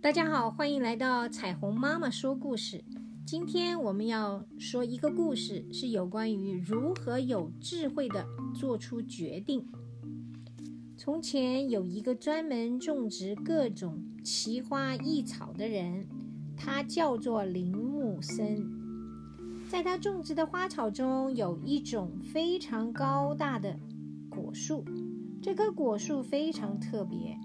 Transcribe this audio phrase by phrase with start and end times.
[0.00, 2.84] 大家好，欢迎来到彩虹妈妈说故事。
[3.26, 9.66] 今天我们要说一个故事，是有关于如何有智慧的做出决定。
[10.96, 16.06] 从前有一个专门种植各种奇花异草的人，
[16.56, 18.77] 他叫做林木森。
[19.68, 23.78] 在他种植的花草中，有一种非常高大的
[24.30, 24.82] 果树，
[25.42, 27.38] 这棵果树非常特别。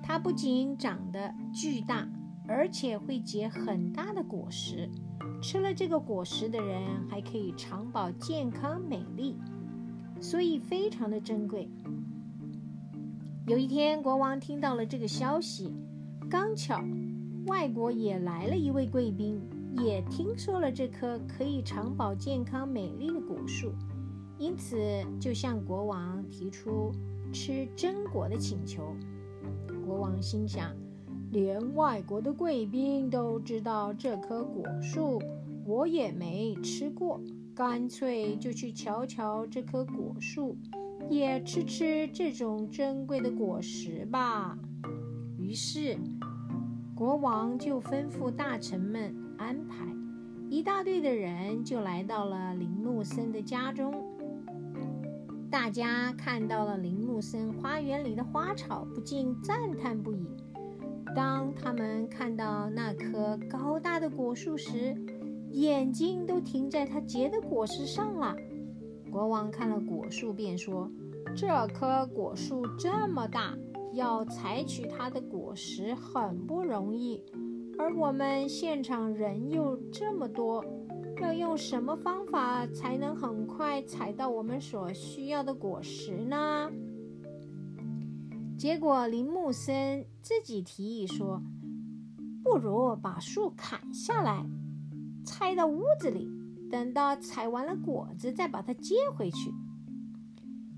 [0.00, 2.08] 它不仅长得巨大，
[2.46, 4.88] 而且会结很大的果实。
[5.42, 6.80] 吃了这个果实的人
[7.10, 9.36] 还可以长保健康美丽，
[10.20, 11.68] 所以非常的珍贵。
[13.48, 15.74] 有一天，国王听到了这个消息，
[16.30, 16.80] 刚巧
[17.46, 19.40] 外国也来了一位贵宾，
[19.82, 23.72] 也听说了这棵可以长保健康美丽的果树，
[24.38, 24.76] 因此
[25.20, 26.92] 就向国王提出
[27.32, 28.94] 吃榛果的请求。
[29.84, 30.74] 国王心想，
[31.30, 35.20] 连外国的贵宾都知道这棵果树，
[35.66, 37.20] 我也没吃过，
[37.54, 40.56] 干脆就去瞧瞧这棵果树，
[41.10, 44.58] 也吃吃这种珍贵的果实吧。
[45.36, 45.98] 于是，
[46.94, 49.84] 国王就吩咐大臣们安排，
[50.48, 53.92] 一大队的人就来到了林木森的家中。
[55.50, 60.26] 大家看到了林木森花园里的花草，不禁赞叹不已。
[61.14, 64.94] 当他们看到那棵高大的果树时，
[65.52, 68.34] 眼睛都停在它结的果实上了。
[69.12, 70.90] 国王看了果树，便说
[71.36, 73.56] ：“这棵果树这么大，
[73.92, 77.22] 要采取它的果实很不容易，
[77.78, 80.64] 而我们现场人又这么多。”
[81.22, 86.70] 要用什么方法才能很快采到我们所需要的果实呢？
[88.58, 91.40] 结果林木森自己提议说
[92.44, 94.44] ：“不如把树砍下来，
[95.24, 96.28] 拆到屋子里，
[96.70, 99.50] 等到采完了果子再把它接回去。”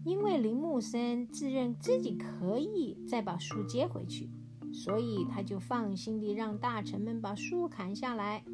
[0.05, 4.31] 因为林木森自认自己可以再把树接回去，
[4.77, 8.45] 所以他就放心地让大臣们把树砍下来。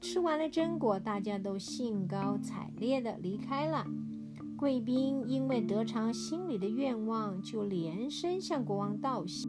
[0.00, 3.84] 吃完了榛果，大家都兴高采烈地离开了。
[4.56, 9.46] 贵宾因为得偿心里的愿望，就连声向国王道谢。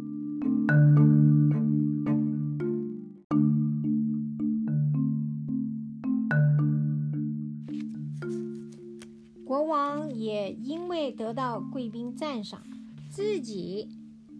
[9.46, 12.62] 国王也因为得到贵宾赞赏，
[13.09, 13.88] 自己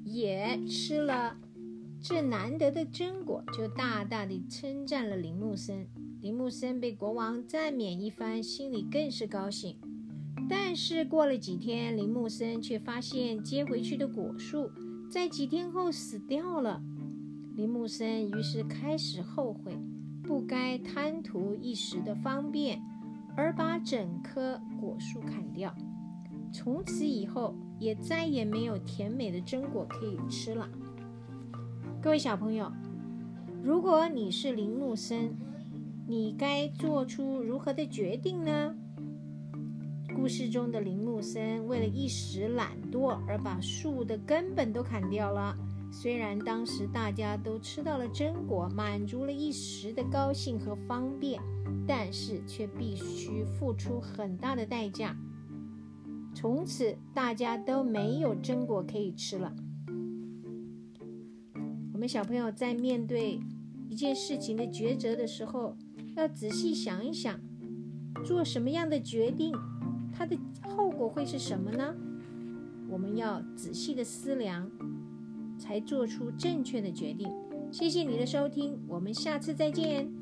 [0.04, 1.38] 也吃了。
[2.02, 5.88] 这难得的榛果，就大大的称赞了林木森。
[6.20, 9.78] 林木森被国王赞勉一番，心里更是高兴。
[10.50, 14.72] 但是过了几天，林木森却发现接回去的果树
[15.10, 16.82] 在几天后死掉了。
[17.56, 19.78] 林木森于是开始后悔，
[20.24, 22.82] 不该贪图一时的方便，
[23.36, 25.76] 而把整棵果树砍掉。
[26.52, 30.70] 从此以后，也再也没有甜美的榛果可以吃了。
[32.00, 32.72] 各位小朋友，
[33.64, 35.36] 如果你是林木森，
[36.08, 38.76] 你该做出如何的决定呢？
[40.16, 45.58] 故事中的林木森为了一时懒惰而把树的根本都砍掉了。
[45.92, 51.42] 虽然当时大家都吃到了榛果，满足了一时的高兴和方便，
[51.88, 55.18] 但是却必须付出很大的代价。
[56.42, 59.54] 从此，大家都没有榛果可以吃了。
[61.94, 63.40] 我们小朋友在面对
[63.88, 65.78] 一件事情的抉择的时候，
[66.16, 67.40] 要仔细想一想，
[68.26, 69.54] 做什么样的决定，
[70.12, 71.94] 它的后果会是什么呢？
[72.90, 74.68] 我们要仔细的思量，
[75.60, 77.32] 才做出正确的决定。
[77.72, 80.21] 谢谢你的收听，我们下次再见。